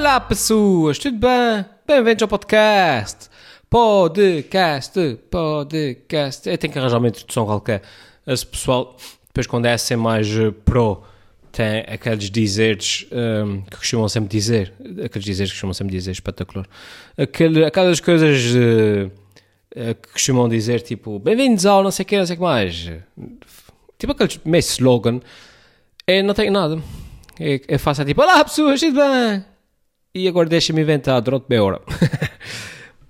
[0.00, 1.64] Olá pessoas, tudo bem?
[1.84, 3.28] Bem-vindos ao podcast.
[3.68, 6.48] Podcast, podcast.
[6.48, 7.82] Eu tenho que arranjar uma introdução qualquer.
[8.24, 11.02] Esse pessoal, depois quando é assim mais eh, pro,
[11.50, 14.72] tem aqueles dizeres um, que costumam sempre dizer.
[15.04, 16.64] Aqueles dizeres que costumam sempre dizer, espetacular.
[17.16, 19.10] Aquele, aquelas coisas uh,
[20.00, 22.92] que costumam dizer, tipo, bem-vindos ao não sei o que, não sei o que mais.
[23.98, 25.20] Tipo aqueles meio slogan.
[26.06, 26.80] Eu não tenho nada.
[27.40, 29.57] Eu, eu faço tipo, olá pessoas, tudo bem?
[30.14, 31.82] E agora deixa-me inventar durante meia hora.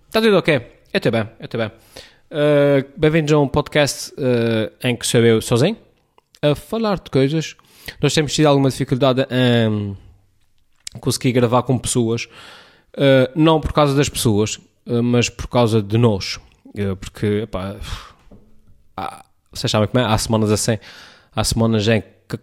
[0.07, 0.57] Está tudo ok?
[0.93, 1.69] Eu estou bem, eu estou bem.
[1.69, 5.77] Uh, Bem-vindos a um podcast uh, em que sou eu sozinho
[6.43, 7.55] a falar de coisas.
[8.03, 9.97] Nós temos tido alguma dificuldade em
[10.99, 14.59] conseguir gravar com pessoas, uh, não por causa das pessoas,
[15.05, 16.41] mas por causa de nós.
[17.01, 17.77] porque, pá,
[18.97, 20.09] há, vocês sabem como é?
[20.09, 20.79] Há semanas assim,
[21.35, 22.39] há semanas em que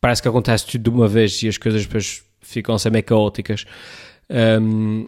[0.00, 3.64] parece que acontece tudo de uma vez e as coisas depois ficam meio caóticas.
[4.30, 5.06] Um,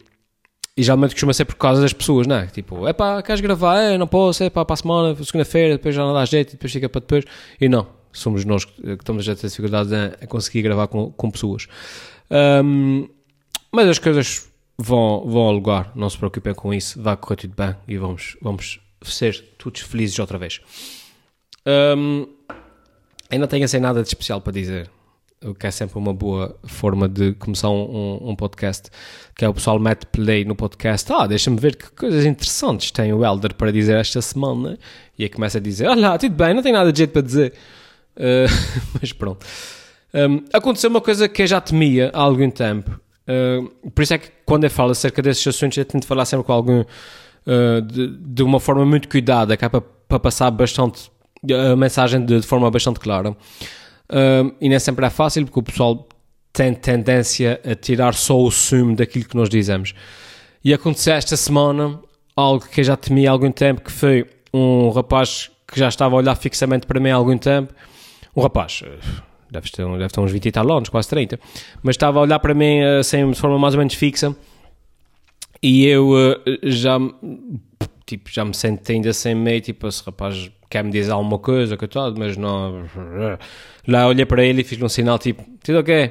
[0.77, 2.47] e geralmente costuma ser por causa das pessoas, não é?
[2.47, 3.81] Tipo, é pá, queres gravar?
[3.81, 6.73] É, não posso, é pá, para a semana, segunda-feira, depois já não dá jeito, depois
[6.73, 7.25] fica para depois.
[7.61, 11.69] E não, somos nós que estamos a ter dificuldades a, conseguir gravar com, com pessoas.
[12.31, 13.09] Um,
[13.71, 17.55] mas as coisas vão, vão ao lugar, não se preocupem com isso, vai correr tudo
[17.57, 20.61] bem e vamos, vamos ser todos felizes outra vez.
[21.97, 22.27] Um,
[23.31, 24.91] ainda tenho assim nada de especial para dizer
[25.45, 28.91] o que é sempre uma boa forma de começar um, um, um, podcast,
[29.37, 33.13] que é o pessoal mete play no podcast, ah, deixa-me ver que coisas interessantes tem
[33.13, 34.79] o Elder para dizer esta semana,
[35.19, 37.53] e aí começa a dizer, olha, tudo bem, não tem nada de jeito para dizer,
[38.17, 38.51] uh,
[39.01, 39.45] mas pronto.
[40.15, 42.91] Um, aconteceu uma coisa que eu já temia há algum tempo,
[43.29, 46.47] uh, por isso é que quando eu falo acerca desses assuntos, eu tento falar sempre
[46.47, 51.11] com algum, uh, de, de, uma forma muito cuidada, que é para, para passar bastante,
[51.73, 53.37] a mensagem de, de forma bastante clara.
[54.61, 56.09] E nem sempre é fácil porque o pessoal
[56.53, 59.95] tem tendência a tirar só o sumo daquilo que nós dizemos.
[60.65, 62.01] E aconteceu esta semana
[62.37, 66.15] algo que eu já temia há algum tempo, que foi um rapaz que já estava
[66.15, 67.75] a olhar fixamente para mim há algum tempo.
[68.37, 68.99] Um rapaz, eh,
[69.51, 71.39] deve ter, deve ter uns 20 e tal anos, quase 30,
[71.83, 74.35] mas estava a olhar para mim assim, de forma mais ou menos fixa.
[75.63, 76.99] E eu uh, já,
[78.07, 81.87] tipo, já me senti ainda sem meio, tipo, esse rapaz quer-me dizer alguma coisa, que
[81.87, 82.85] tal, mas não.
[83.87, 86.11] Lá olhei para ele e fiz um sinal tipo, tudo ok?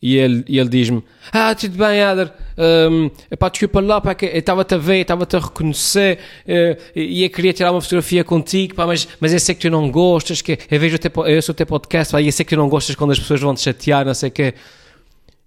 [0.00, 1.02] E ele, e ele diz-me:
[1.32, 2.30] Ah, tudo bem, Ader.
[2.56, 7.24] Um, epá, desculpa lá, pá, que eu estava-te a ver, estava-te a reconhecer uh, e
[7.24, 10.40] eu queria tirar uma fotografia contigo, pá, mas, mas eu sei que tu não gostas,
[10.40, 12.58] que eu vejo teu, eu sou o teu podcast, pá, e eu sei que tu
[12.58, 14.54] não gostas quando as pessoas vão te chatear, não sei o quê.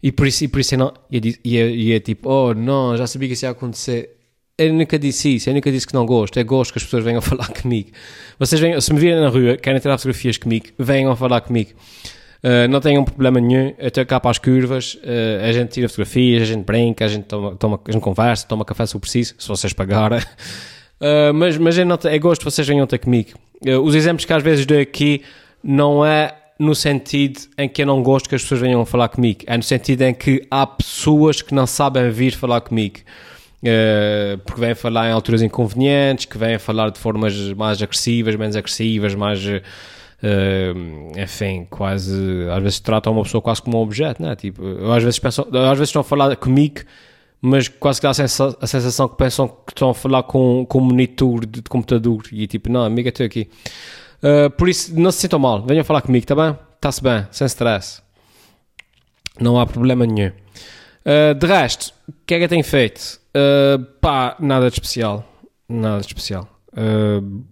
[0.04, 0.94] E por isso, e por isso eu não.
[1.10, 4.17] E é tipo: Oh, não, já sabia que isso ia acontecer
[4.58, 7.04] eu nunca disse isso, eu nunca disse que não gosto, é gosto que as pessoas
[7.04, 7.92] venham falar comigo.
[8.40, 11.72] Vocês venham, se me virem na rua, querem tirar fotografias comigo, venham falar comigo.
[12.44, 15.90] Uh, não tenham problema nenhum, eu estou cá para as curvas, uh, a gente tira
[15.90, 19.00] fotografias, a gente brinca, a gente, toma, toma, a gente conversa, toma café se for
[19.00, 20.20] preciso, se vocês pagarem.
[20.20, 23.32] Uh, mas mas eu não, é gosto que vocês venham ter comigo.
[23.84, 25.24] os exemplos que às vezes dou aqui
[25.64, 29.40] não é no sentido em que eu não gosto que as pessoas venham falar comigo,
[29.48, 33.00] é no sentido em que há pessoas que não sabem vir falar comigo.
[33.68, 38.56] Uh, porque vêm falar em alturas inconvenientes, que vêm falar de formas mais agressivas, menos
[38.56, 39.44] agressivas, mais.
[39.46, 42.14] Uh, enfim, quase.
[42.56, 44.36] Às vezes tratam uma pessoa quase como um objeto, né?
[44.36, 46.82] Tipo, eu às vezes penso, às vezes estão a falar comigo,
[47.42, 50.66] mas quase que dá a, sensa, a sensação que pensam que estão a falar com,
[50.66, 53.50] com um monitor de, de computador e tipo, não, amiga, estou aqui.
[54.24, 56.58] Uh, por isso, não se sintam mal, venham falar comigo, tá bem?
[56.76, 58.02] Está-se bem, sem stress.
[59.40, 60.32] Não há problema nenhum.
[61.08, 63.18] Uh, de resto, o que é que tenho feito?
[63.30, 65.26] Uh, pá, nada de especial.
[65.70, 66.50] Nada de especial.
[66.74, 67.46] Uh,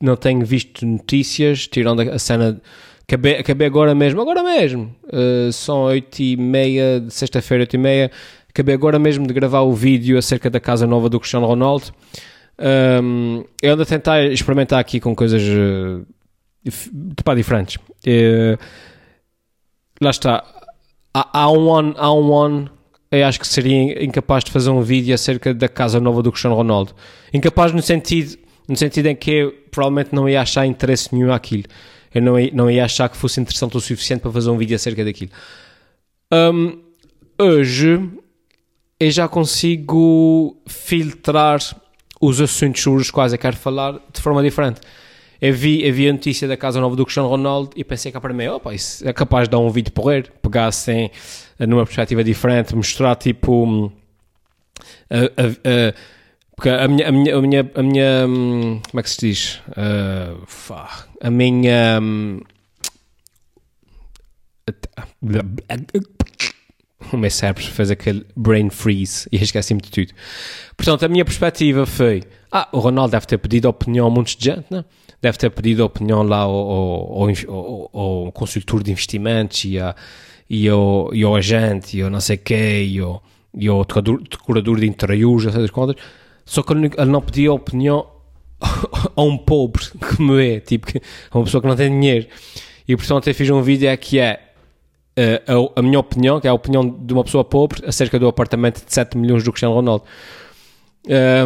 [0.00, 2.60] não tenho visto notícias, tirando a cena.
[3.02, 4.94] Acabei, acabei agora mesmo, agora mesmo.
[5.06, 8.10] Uh, são 8 e meia, de sexta-feira, 8 e meia.
[8.48, 11.86] Acabei agora mesmo de gravar o vídeo acerca da casa nova do Cristiano Ronaldo.
[12.60, 16.06] Um, eu ando a tentar experimentar aqui com coisas uh,
[17.24, 17.76] pá, diferentes.
[17.76, 18.58] Uh,
[20.00, 20.44] lá está.
[21.32, 22.70] Há, um ano, há um ano
[23.10, 26.54] eu acho que seria incapaz de fazer um vídeo acerca da casa nova do Cristiano
[26.54, 26.94] Ronaldo.
[27.32, 28.36] Incapaz no sentido,
[28.68, 31.64] no sentido em que eu provavelmente não ia achar interesse nenhum àquilo.
[32.14, 34.76] Eu não ia, não ia achar que fosse interessante o suficiente para fazer um vídeo
[34.76, 35.30] acerca daquilo.
[36.32, 36.78] Um,
[37.38, 38.10] hoje
[39.00, 41.60] eu já consigo filtrar
[42.20, 44.80] os assuntos sobre os quais eu quero falar de forma diferente.
[45.40, 48.20] Eu vi, eu vi a notícia da casa nova do Cristiano Ronaldo e pensei cá
[48.20, 51.10] para mim, opa, isso é capaz de dar um vídeo porreiro, pegar assim
[51.58, 53.92] numa perspectiva diferente, mostrar tipo
[55.10, 55.94] a, a, a,
[56.56, 58.26] porque a minha, a minha, a minha, a minha
[58.90, 59.60] como é que se diz?
[59.68, 60.44] Uh,
[61.20, 62.00] a minha
[67.12, 70.12] o meu cérebro fez aquele brain freeze e esqueci-me de tudo.
[70.76, 74.46] Portanto, a minha perspectiva foi: ah, o Ronaldo deve ter pedido opinião a muitos de
[74.46, 74.84] gente, né?
[75.20, 79.94] Deve ter pedido opinião lá ao, ao, ao, ao consultor de investimentos e, a,
[80.48, 83.22] e, ao, e ao agente e ao não sei quê e ao,
[83.54, 85.96] e ao decorador de interiores, essas contas.
[86.44, 88.06] Só que ele não pedia opinião
[89.14, 89.82] a um pobre
[90.18, 90.86] me é, tipo,
[91.30, 92.26] a uma pessoa que não tem dinheiro.
[92.86, 94.40] E portanto eu fiz um vídeo que é
[95.18, 98.28] uh, a, a, minha opinião, que é a opinião de uma pessoa pobre, acerca do
[98.28, 100.04] apartamento de 7 milhões do Cristiano Ronaldo.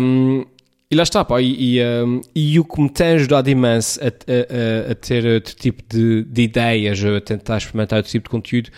[0.00, 0.44] Um,
[0.92, 4.08] e lá está, pá, e, e, um, e, o que me tem ajudado imenso a,
[4.08, 8.68] a, a ter outro tipo de, de, ideias, a tentar experimentar outro tipo de conteúdo,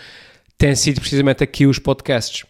[0.57, 2.45] tem sido precisamente aqui os podcasts,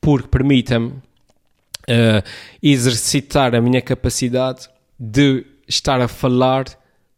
[0.00, 2.22] porque permitem-me uh,
[2.62, 6.66] exercitar a minha capacidade de estar a falar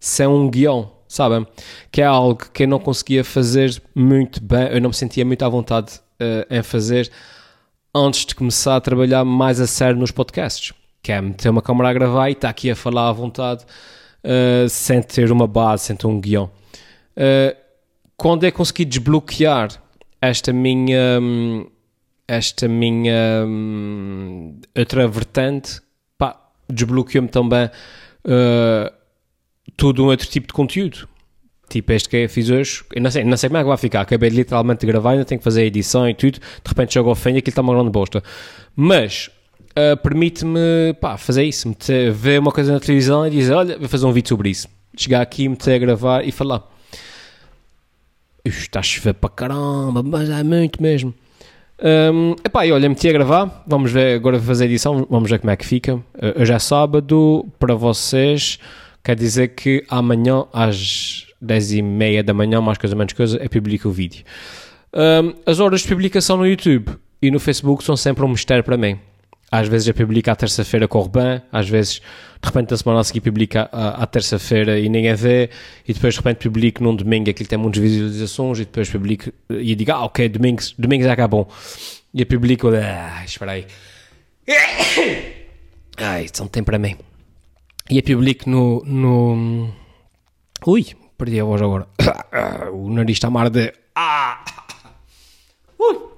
[0.00, 1.46] sem um guião, sabem?
[1.90, 5.44] Que é algo que eu não conseguia fazer muito bem, eu não me sentia muito
[5.44, 7.12] à vontade uh, em fazer
[7.94, 10.72] antes de começar a trabalhar mais a sério nos podcasts.
[11.02, 13.64] Que é meter uma câmera a gravar e estar aqui a falar à vontade,
[14.24, 16.50] uh, sem ter uma base, sem ter um guião.
[17.16, 17.56] Uh,
[18.16, 19.70] quando eu consegui desbloquear
[20.20, 21.18] esta minha.
[21.20, 21.66] Um,
[22.26, 23.46] esta minha
[24.76, 25.80] outra vertente,
[26.16, 26.40] pá,
[26.70, 28.92] desbloqueou-me também uh,
[29.76, 31.08] todo um outro tipo de conteúdo.
[31.68, 33.76] Tipo este que eu fiz hoje, eu não sei, não sei como é que vai
[33.76, 34.00] ficar.
[34.02, 36.38] Acabei literalmente de gravar, ainda tenho que fazer a edição e tudo.
[36.38, 38.22] De repente jogo ao fim e aquilo está uma grande bosta.
[38.76, 39.30] Mas
[39.76, 40.60] uh, permite-me
[41.18, 44.28] fazer isso, meter, ver uma coisa na televisão e dizer: Olha, vou fazer um vídeo
[44.28, 44.68] sobre isso.
[44.96, 46.62] Chegar aqui, meter a gravar e falar.
[48.44, 51.14] Está a chover para caramba, mas é muito mesmo.
[51.84, 55.28] Um, epá, e olha, meti a gravar, vamos ver, agora vou fazer a edição, vamos
[55.28, 55.94] ver como é que fica.
[55.96, 58.58] Uh, hoje é sábado, para vocês,
[59.02, 63.48] quer dizer que amanhã às 10 e meia da manhã, mais coisa menos coisa, é
[63.48, 64.24] publico o vídeo.
[64.94, 68.76] Um, as horas de publicação no YouTube e no Facebook são sempre um mistério para
[68.76, 68.98] mim.
[69.52, 73.04] Às vezes eu publico à terça-feira corre bem, às vezes de repente na semana a
[73.04, 75.50] seguir publico à, terça-feira e ninguém vê,
[75.86, 79.74] e depois de repente publico num domingo aquilo tem muitas visualizações, e depois publico e
[79.74, 80.28] digo, ah, ok, é
[81.14, 81.46] que é bom.
[82.14, 83.66] E eu publico, ah, espera aí.
[85.98, 86.96] Ai, isso não tem para mim.
[87.90, 89.70] E eu publico no, no...
[90.66, 90.86] Ui,
[91.18, 91.86] perdi a voz agora.
[92.72, 93.70] O nariz está a mar de...
[93.94, 94.42] Ah!
[95.78, 96.11] Ui!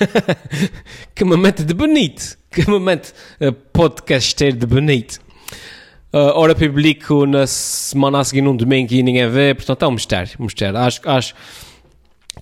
[1.14, 5.20] que momento de bonito, que momento uh, podcaster de bonito.
[6.12, 9.92] Uh, ora publico na semana a seguir num domingo e ninguém vê, portanto é um
[9.92, 10.78] mistério, um mistério.
[10.78, 11.34] Acho, acho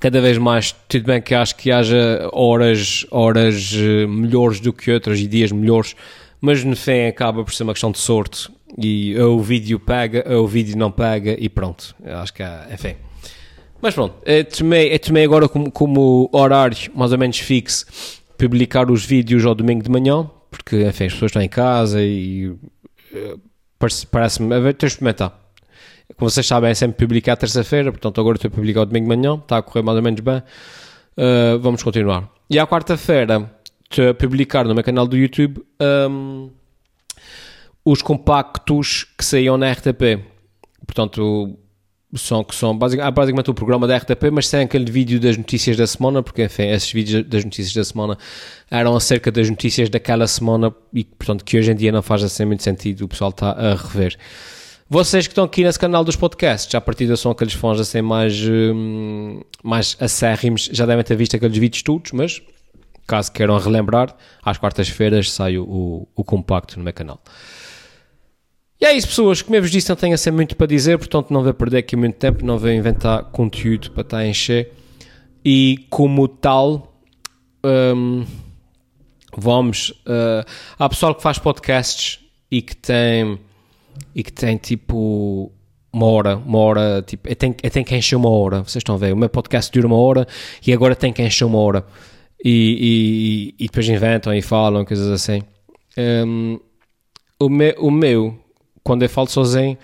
[0.01, 4.91] cada vez mais, tudo bem que acho que haja horas, horas uh, melhores do que
[4.91, 5.95] outras e dias melhores,
[6.41, 8.49] mas no fim acaba por ser uma questão de sorte
[8.79, 11.95] e ou o vídeo pega, ou o vídeo não pega e pronto.
[12.05, 13.10] Acho que é, enfim.
[13.83, 17.87] Mas pronto, eu tomei, eu tomei agora como, como horário mais ou menos fixo
[18.37, 22.55] publicar os vídeos ao domingo de manhã, porque enfim, as pessoas estão em casa e
[23.15, 23.37] eh,
[24.11, 24.55] parece-me.
[24.55, 25.39] A experimentar.
[26.17, 29.17] Como vocês sabem, é sempre publicar terça-feira, portanto agora estou a publicar ao domingo de
[29.17, 30.43] manhã, está a correr mais ou menos bem.
[31.17, 32.29] Uh, vamos continuar.
[32.49, 33.51] E à quarta-feira
[33.91, 35.63] estou a publicar no meu canal do YouTube
[36.11, 36.51] um,
[37.85, 40.25] os compactos que saíam na RTP.
[40.87, 41.59] Portanto,
[42.15, 45.77] são, que são basicamente, basicamente o programa da RTP, mas sem aquele vídeo das notícias
[45.77, 48.19] da semana, porque enfim, esses vídeos das notícias da semana
[48.71, 52.45] eram acerca das notícias daquela semana e portanto que hoje em dia não faz assim
[52.45, 54.17] muito sentido, o pessoal está a rever.
[54.89, 58.37] Vocês que estão aqui nesse canal dos podcasts, à partida são aqueles fãs assim mais,
[58.45, 62.43] hum, mais acérrimos, já devem ter visto aqueles vídeos todos, mas
[63.07, 67.21] caso queiram relembrar, às quartas-feiras sai o, o compacto no meu canal.
[68.81, 69.43] E é isso, pessoas.
[69.43, 71.97] Como eu vos disse, não tenho assim muito para dizer, portanto não vou perder aqui
[71.97, 74.73] muito tempo, não vou inventar conteúdo para estar a encher.
[75.45, 76.95] E como tal,
[77.65, 78.25] um,
[79.37, 79.91] vamos.
[80.07, 80.45] Uh,
[80.79, 82.21] há pessoal que faz podcasts
[82.51, 83.39] e que tem,
[84.15, 85.53] e que tem tipo
[85.93, 88.95] uma hora, uma hora, tipo, eu tenho, eu tenho que encher uma hora, vocês estão
[88.95, 90.27] a ver, o meu podcast dura uma hora
[90.65, 91.85] e agora tem que encher uma hora.
[92.43, 95.43] E, e, e depois inventam e falam, coisas assim.
[95.99, 96.59] Um,
[97.39, 98.39] o, meu, o meu
[98.83, 99.77] quando eu falo sozinho,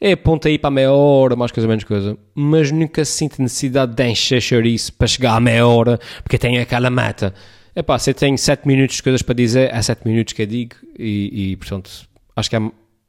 [0.00, 2.16] é ponto aí para meia hora, mais coisa menos coisa.
[2.34, 6.88] Mas nunca sinto necessidade de encher chouriço para chegar à meia hora, porque tenho aquela
[6.88, 7.34] meta.
[7.74, 10.42] É pá, se eu tenho 7 minutos de coisas para dizer, é 7 minutos que
[10.42, 11.90] eu digo e, e portanto,
[12.34, 12.60] acho que é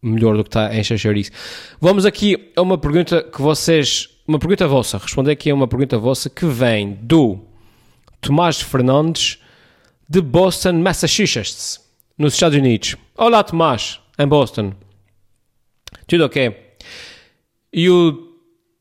[0.02, 1.32] melhor do que está a encher chouriço.
[1.80, 5.98] Vamos aqui a uma pergunta que vocês, uma pergunta vossa, responder aqui a uma pergunta
[5.98, 7.40] vossa que vem do
[8.20, 9.40] Tomás Fernandes
[10.10, 11.80] de Boston, Massachusetts,
[12.18, 12.98] nos Estados Unidos.
[13.18, 14.74] Olá Tomás, em Boston.
[16.08, 16.56] Tudo ok.
[17.74, 18.36] E o,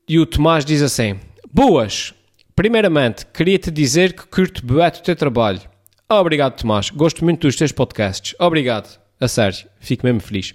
[0.09, 1.19] e o Tomás diz assim:
[1.53, 2.15] Boas,
[2.61, 5.63] Primeiramente, queria-te dizer que curto bué do teu trabalho.
[6.07, 6.91] Obrigado, Tomás.
[6.91, 8.35] Gosto muito dos teus podcasts.
[8.39, 9.01] Obrigado.
[9.19, 9.67] A sério.
[9.81, 10.55] Fico mesmo feliz.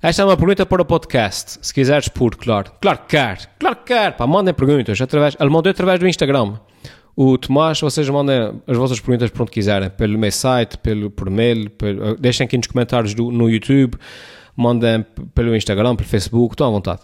[0.00, 1.58] Esta é uma pergunta para o podcast.
[1.60, 2.70] Se quiseres por, claro.
[2.80, 3.50] Claro que quer.
[3.58, 4.16] Claro que quer.
[4.16, 5.00] Pá, mandem perguntas.
[5.00, 6.60] Através, ele mandou através do Instagram.
[7.16, 9.90] O Tomás, vocês mandem as vossas perguntas por onde quiserem.
[9.90, 11.68] Pelo meu site, pelo, por mail.
[11.70, 13.98] Pelo, deixem aqui nos comentários do, no YouTube.
[14.58, 16.54] Mandem pelo Instagram, pelo Facebook.
[16.54, 17.02] Estão à vontade.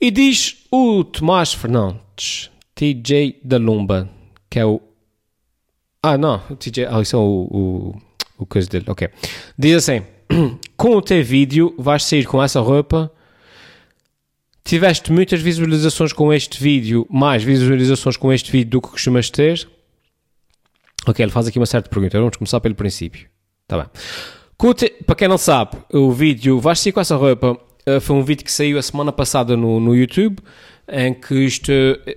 [0.00, 4.08] E diz o Tomás Fernandes, TJ da Lumba,
[4.48, 4.80] que é o.
[6.02, 6.38] Ah, não.
[6.38, 6.86] TJ.
[6.86, 8.02] Ah, isso é o, o,
[8.38, 8.86] o coisa dele.
[8.88, 9.10] Ok.
[9.58, 10.02] Diz assim
[10.74, 13.12] com o teu vídeo vais sair com essa roupa.
[14.64, 19.68] Tiveste muitas visualizações com este vídeo, mais visualizações com este vídeo do que costumas ter.
[21.06, 22.18] Ok, ele faz aqui uma certa pergunta.
[22.18, 23.28] Vamos começar pelo princípio.
[23.68, 23.90] Tá bem.
[25.04, 28.44] Para quem não sabe, o vídeo vais sair com essa roupa uh, foi um vídeo
[28.44, 30.38] que saiu a semana passada no, no YouTube,
[30.88, 31.72] em que isto,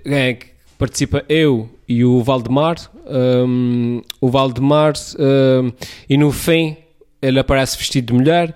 [0.06, 0.46] em que
[0.78, 2.76] participa eu e o Valdemar.
[3.08, 5.72] Um, o Valdemar, um,
[6.08, 6.78] e no fim
[7.20, 8.56] ele aparece vestido de mulher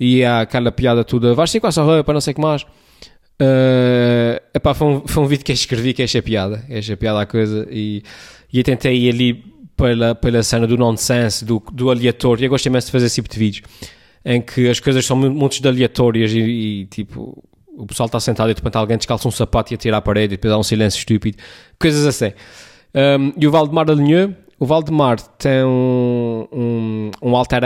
[0.00, 2.62] e há aquela piada toda, vais ser com essa roupa, não sei o que mais.
[3.40, 7.20] Uh, epá, foi, um, foi um vídeo que eu escrevi que achei piada, achei piada
[7.20, 8.02] a coisa e,
[8.52, 9.44] e eu tentei ali
[9.78, 13.28] pela, pela cena do nonsense, do, do aleatório, eu gosto imenso de fazer esse tipo
[13.30, 13.62] de vídeos
[14.24, 17.42] em que as coisas são muito aleatórias e, e tipo
[17.78, 20.34] o pessoal está sentado e de repente alguém descalça um sapato e atira à parede
[20.34, 21.38] e depois há um silêncio estúpido,
[21.78, 22.32] coisas assim.
[22.92, 27.62] Um, e o Valdemar alinhou, o Valdemar tem um, um, um alter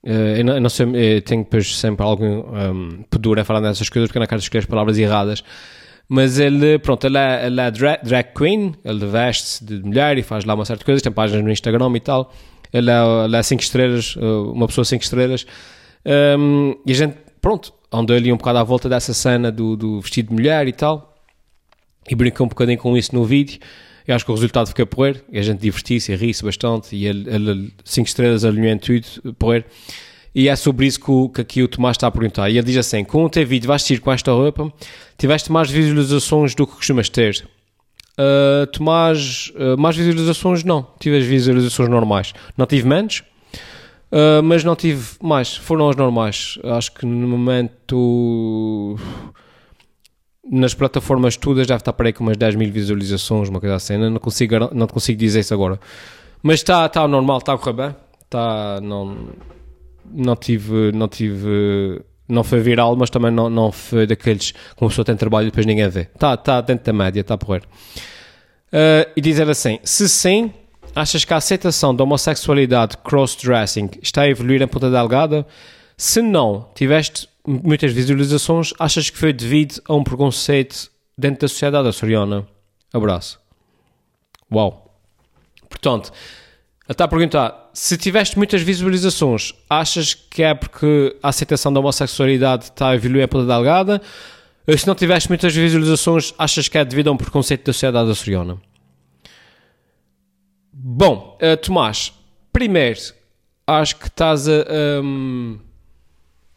[0.00, 3.60] Uh, eu, não, eu não sei, eu tenho depois sempre algum um, pedura a falar
[3.60, 5.42] dessas coisas porque eu não quero escolher as palavras erradas.
[6.08, 10.22] Mas ele, pronto, ele é, ele é drag, drag queen, ele veste-se de mulher e
[10.22, 12.32] faz lá uma certa coisa, tem páginas no Instagram e tal.
[12.72, 15.46] Ele é, ele é cinco estrelas, eh, uma pessoa cinco estrelas.
[16.06, 20.00] Um, e a gente, pronto, andou ali um bocado à volta dessa cena do, do
[20.00, 21.14] vestido de mulher e tal.
[22.08, 23.58] E brincou um bocadinho com isso no vídeo.
[24.06, 27.06] Eu acho que o resultado fica porreiro, e a gente divertiu-se e ri-se bastante, e
[27.06, 29.66] ele, ele cinco estrelas alinhou em tudo, porreiro.
[30.34, 32.48] E é sobre isso que, que aqui o Tomás está a perguntar.
[32.50, 34.72] E ele diz assim: com o teu vídeo vais ir com esta roupa,
[35.16, 37.46] tiveste mais visualizações do que costumas ter?
[38.18, 40.86] Uh, Tomás, uh, mais visualizações não.
[40.98, 42.32] Tive as visualizações normais.
[42.56, 43.22] Não tive menos,
[44.12, 45.56] uh, mas não tive mais.
[45.56, 46.58] Foram as normais.
[46.64, 48.96] Acho que no momento
[50.50, 53.96] nas plataformas todas deve estar para aí com umas 10 mil visualizações, uma coisa assim.
[53.96, 55.78] Não consigo, não consigo dizer isso agora.
[56.42, 57.96] Mas está, está normal, está a correr bem.
[58.24, 59.28] Está, não,
[60.12, 64.88] não tive, não tive, não foi viral, mas também não, não foi daqueles que uma
[64.88, 66.08] pessoa tem trabalho e depois ninguém vê.
[66.14, 67.62] Está, está dentro da média, está a porrer.
[68.68, 70.52] Uh, e dizer assim, se sim,
[70.94, 75.46] achas que a aceitação da homossexualidade cross-dressing está a evoluir em Ponta Delgada?
[75.96, 81.88] Se não, tiveste muitas visualizações, achas que foi devido a um preconceito dentro da sociedade
[81.88, 82.46] açoriana?
[82.92, 83.40] Abraço.
[84.52, 84.94] Uau.
[85.68, 86.12] Portanto,
[86.92, 92.64] está a perguntar, se tiveste muitas visualizações, achas que é porque a aceitação da homossexualidade
[92.64, 94.00] está a evoluir a delgada?
[94.66, 98.10] Ou se não tiveste muitas visualizações, achas que é devido a um preconceito da sociedade
[98.10, 98.58] açoriana?
[100.72, 102.12] Bom, uh, Tomás,
[102.52, 103.00] primeiro,
[103.66, 104.64] acho que estás a...
[105.02, 105.58] Um,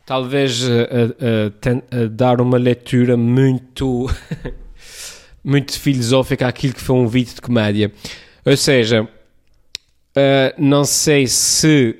[0.06, 4.10] talvez a, a, a, a, dar uma leitura muito
[5.44, 7.92] muito filosófica àquilo que foi um vídeo de comédia.
[8.46, 9.08] Ou seja,
[10.18, 11.96] uh, não sei se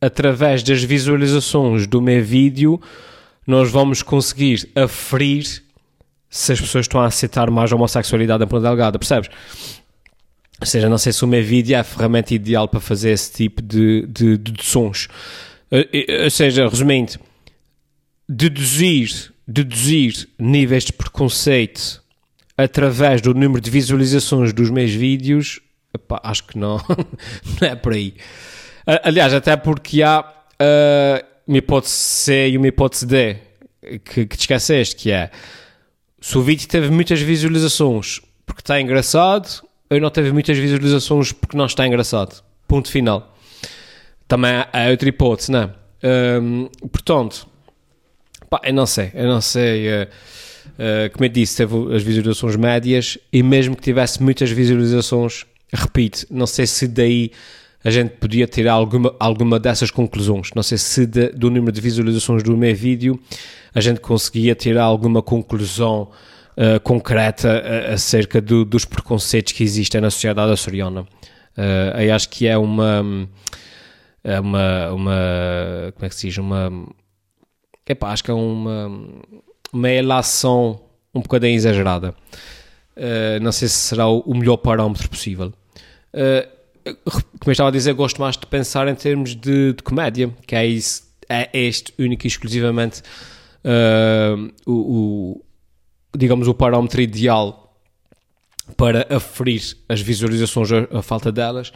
[0.00, 2.80] através das visualizações do meu vídeo
[3.46, 5.62] nós vamos conseguir aferir
[6.28, 9.30] se as pessoas estão a aceitar mais a homossexualidade da Ponta Delgada, percebes?
[10.60, 13.32] Ou seja, não sei se o meu vídeo é a ferramenta ideal para fazer esse
[13.32, 15.08] tipo de, de, de sons.
[15.70, 17.14] Uh, ou seja, resumindo,
[18.28, 22.02] deduzir, deduzir níveis de preconceito
[22.56, 25.60] através do número de visualizações dos meus vídeos,
[25.96, 26.78] epá, acho que não,
[27.60, 28.14] não é por aí.
[29.02, 33.36] Aliás, até porque há uh, uma hipótese C e uma hipótese D
[34.04, 35.30] que, que te esqueceste, que é
[36.20, 41.56] se o vídeo teve muitas visualizações porque está engraçado, ou não teve muitas visualizações porque
[41.56, 42.42] não está engraçado.
[42.68, 43.36] Ponto final.
[44.28, 45.70] Também há outra hipótese, não é?
[46.40, 47.48] Um, portanto,
[48.48, 49.88] Pá, eu não sei, eu não sei.
[49.88, 55.44] Uh, uh, como eu disse, teve as visualizações médias e mesmo que tivesse muitas visualizações,
[55.72, 57.30] repito, não sei se daí
[57.84, 60.50] a gente podia tirar alguma, alguma dessas conclusões.
[60.54, 63.20] Não sei se de, do número de visualizações do meu vídeo
[63.74, 66.10] a gente conseguia tirar alguma conclusão
[66.56, 71.02] uh, concreta acerca do, dos preconceitos que existem na sociedade açoriana.
[71.02, 73.28] Uh, eu acho que é uma,
[74.24, 76.72] é uma, uma como é que se diz, uma
[77.88, 78.90] Epá, acho que é uma,
[79.72, 80.80] uma elação
[81.14, 82.14] um bocadinho exagerada.
[82.96, 85.52] Uh, não sei se será o, melhor parâmetro possível.
[86.14, 86.56] Uh,
[87.12, 90.54] como eu estava a dizer, gosto mais de pensar em termos de, de comédia, que
[90.54, 93.02] é, isso, é este único e exclusivamente
[93.64, 95.44] uh, o, o,
[96.16, 97.76] digamos, o parâmetro ideal
[98.76, 101.72] para aferir as visualizações, a, a falta delas,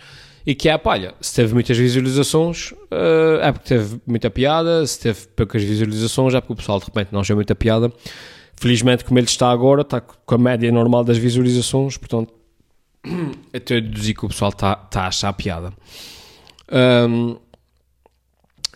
[0.47, 4.99] e que é, palha, se teve muitas visualizações uh, é porque teve muita piada, se
[4.99, 7.93] teve poucas visualizações é porque o pessoal de repente não achou muita piada.
[8.61, 12.31] Felizmente, como ele está agora, está com a média normal das visualizações, portanto,
[13.55, 15.73] até eu deduzi que o pessoal está, está a achar piada.
[16.71, 17.39] Um,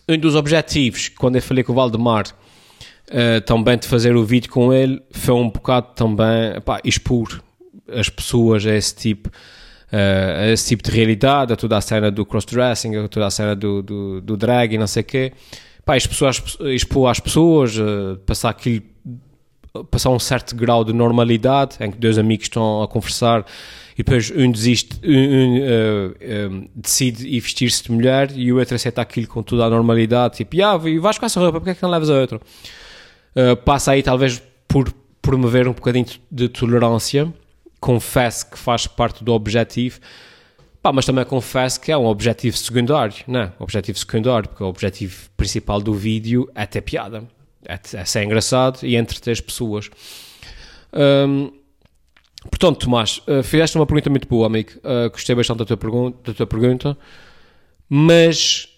[0.08, 2.24] um dos objetivos, quando eu falei com o Valdemar,
[3.10, 7.42] uh, também de fazer o vídeo com ele, foi um bocado também epá, expor
[7.86, 12.10] as pessoas a esse tipo uh, a esse tipo de realidade, a toda a cena
[12.10, 15.32] do crossdressing, a toda a cena do, do, do drag e não sei o quê.
[15.94, 18.82] Expor às, expor às pessoas, uh, passar aquilo,
[19.90, 23.44] passar um certo grau de normalidade em que dois amigos estão a conversar
[23.94, 28.74] e depois um desiste, um, um, uh, decide ir vestir-se de mulher e o outro
[28.74, 31.82] aceita aquilo com toda a normalidade, tipo, ah, vais com essa roupa, porque é que
[31.82, 32.40] não levas a outra?
[33.36, 37.32] Uh, passa aí talvez por promover um bocadinho de tolerância
[37.84, 40.00] confesso que faz parte do objetivo,
[40.80, 43.52] pá, mas também confesso que é um objetivo secundário, não é?
[43.58, 47.28] Objetivo secundário, porque o objetivo principal do vídeo é ter piada,
[47.66, 49.90] é, é ser engraçado e entreter as pessoas.
[50.92, 51.52] Um,
[52.50, 54.70] portanto, Tomás, uh, fizeste uma pergunta muito boa, amigo.
[54.78, 56.96] Uh, gostei bastante da tua, da tua pergunta,
[57.88, 58.68] mas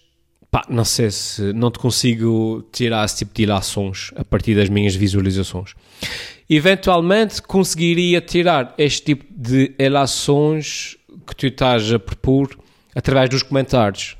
[0.49, 4.69] pá, não sei se não te consigo tirar esse tipo de ilações a partir das
[4.69, 5.73] minhas visualizações
[6.49, 12.57] eventualmente conseguiria tirar este tipo de relações que tu estás a propor
[12.95, 14.16] através dos comentários.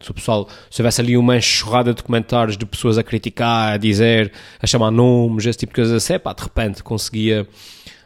[0.00, 3.76] Se o pessoal, se houvesse ali uma enxurrada de comentários de pessoas a criticar, a
[3.76, 7.46] dizer, a chamar nomes, esse tipo de coisas assim, pá, de repente conseguia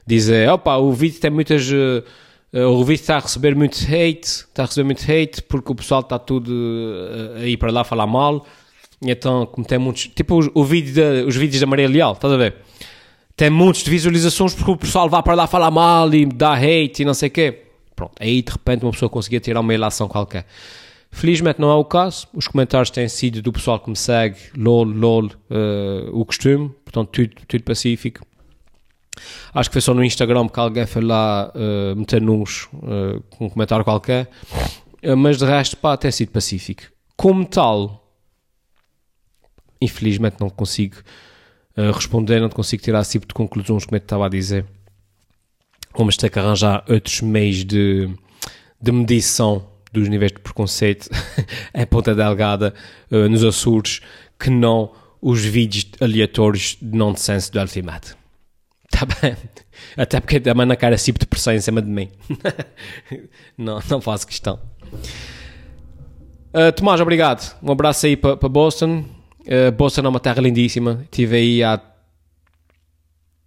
[0.07, 4.63] dizer, opa, o vídeo tem muitas, uh, o vídeo está a receber muito hate, está
[4.63, 6.53] a receber muito hate porque o pessoal está tudo
[7.37, 8.47] a ir para lá falar mal,
[9.03, 12.33] então, como tem muitos, tipo o, o vídeo de, os vídeos da Maria Leal, estás
[12.33, 12.55] a ver?
[13.39, 17.03] tem montes de visualizações porque o pessoal vai para lá falar mal e dá hate
[17.03, 17.63] e não sei o quê.
[17.95, 20.45] Pronto, aí de repente uma pessoa conseguia tirar uma ilação qualquer.
[21.11, 22.27] Felizmente não é o caso.
[22.33, 26.71] Os comentários têm sido do pessoal que me segue, lol, lol, uh, o costume.
[26.85, 28.27] Portanto, tudo, tudo pacífico.
[29.53, 33.47] Acho que foi só no Instagram que alguém foi lá uh, meter nos uh, com
[33.47, 34.31] um comentário qualquer.
[35.03, 36.83] Uh, mas de resto, pá, tem sido pacífico.
[37.17, 38.07] Como tal,
[39.81, 40.97] infelizmente não consigo
[41.95, 44.67] responder, não consigo tirar esse tipo de conclusões, como eu estava a dizer.
[45.97, 48.11] Vamos ter que arranjar outros meios de,
[48.81, 51.09] de medição dos níveis de preconceito
[51.75, 52.75] em Ponta Delgada,
[53.11, 54.01] uh, nos Açores,
[54.39, 58.17] que não os vídeos aleatórios de nonsense do Ultimate.
[58.93, 59.37] Está bem?
[59.97, 62.09] Até porque também na cara tipo de pressão em cima de mim.
[63.57, 64.59] não, não faço questão.
[66.53, 67.57] Uh, Tomás, obrigado.
[67.63, 69.05] Um abraço aí para Boston.
[69.41, 71.01] Uh, Boston é uma terra lindíssima.
[71.05, 71.81] Estive aí há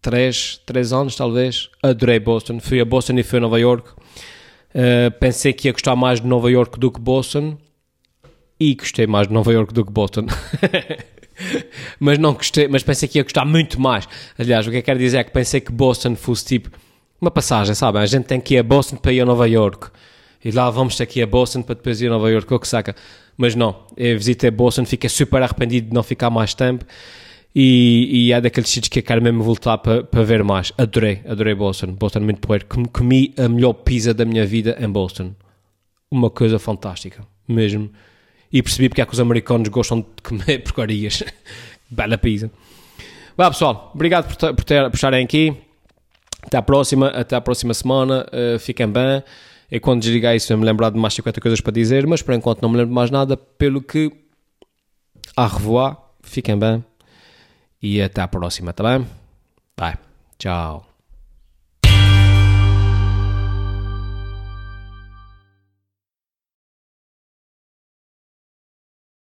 [0.02, 1.70] 3, 3 anos, talvez.
[1.82, 2.60] Adorei Boston.
[2.60, 3.92] Fui a Boston e fui a Nova York.
[4.74, 7.58] Uh, pensei que ia gostar mais de Nova York do que Boston.
[8.60, 10.28] E gostei mais de Nova York do que Boston.
[12.00, 14.08] mas não gostei, mas pensei que ia gostar muito mais.
[14.38, 16.70] Aliás, o que eu quero dizer é que pensei que Boston fosse tipo
[17.20, 18.00] uma passagem, sabe?
[18.00, 19.90] A gente tem que ir a Boston para ir a Nova York.
[20.44, 22.60] E lá vamos ter que ir a Boston para depois ir a Nova York, ou
[22.60, 22.96] que saca.
[23.38, 26.86] Mas não, eu visitei Boston, fiquei super arrependido de não ficar mais tempo.
[27.54, 30.72] E, e é daqueles sítios que eu quero mesmo voltar para, para ver mais.
[30.78, 31.88] Adorei, adorei Boston.
[31.94, 32.66] Boston é muito porreiro.
[32.92, 35.34] Comi a melhor pizza da minha vida em Boston.
[36.10, 37.92] Uma coisa fantástica, mesmo.
[38.52, 41.24] E percebi porque é que os americanos gostam de comer porcarias.
[41.90, 42.50] Bela pizza.
[43.36, 45.54] Vá pessoal, obrigado por, por, ter, por estarem aqui.
[46.44, 48.26] Até à próxima, até à próxima semana.
[48.28, 49.24] Uh, fiquem bem.
[49.70, 52.34] E quando desligar isso, eu me lembrar de mais 50 coisas para dizer, mas por
[52.34, 54.12] enquanto não me lembro mais nada, pelo que.
[55.36, 56.84] A revoar, fiquem bem
[57.82, 59.08] e até à próxima, tá bem?
[59.78, 59.98] Vai,
[60.38, 60.91] tchau.